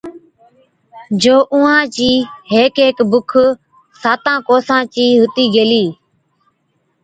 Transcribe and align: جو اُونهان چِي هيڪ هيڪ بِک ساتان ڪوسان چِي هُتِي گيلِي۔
جو 1.21 1.35
اُونهان 1.53 1.81
چِي 1.95 2.09
هيڪ 2.53 2.73
هيڪ 2.83 2.97
بِک 3.11 3.31
ساتان 4.01 4.37
ڪوسان 4.47 4.81
چِي 4.93 5.05
هُتِي 5.21 5.45
گيلِي۔ 5.55 5.85